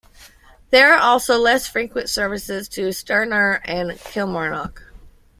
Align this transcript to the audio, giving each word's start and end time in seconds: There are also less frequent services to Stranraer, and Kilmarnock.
There 0.71 0.95
are 0.95 0.99
also 0.99 1.37
less 1.37 1.67
frequent 1.67 2.09
services 2.09 2.67
to 2.69 2.91
Stranraer, 2.91 3.61
and 3.65 3.99
Kilmarnock. 3.99 4.81